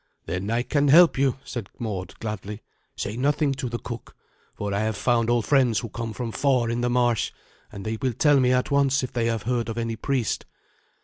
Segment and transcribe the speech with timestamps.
[0.25, 2.63] "Then I can help you," said Mord gladly.
[2.95, 4.15] "Say nothing to the cook,
[4.55, 7.31] for I have found old friends who come from far in the marsh,
[7.71, 10.47] and they will tell me at once if they have heard of any priest.